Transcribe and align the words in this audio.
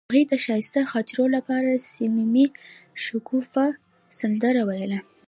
هغې 0.09 0.23
د 0.31 0.33
ښایسته 0.43 0.81
خاطرو 0.91 1.25
لپاره 1.35 1.69
د 1.73 1.81
صمیمي 1.93 2.45
شګوفه 3.03 3.67
سندره 4.19 4.61
ویله. 4.69 4.99